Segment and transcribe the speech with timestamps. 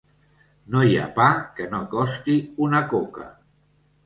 [0.75, 1.27] No hi ha pa
[1.59, 3.29] que no costi una coca.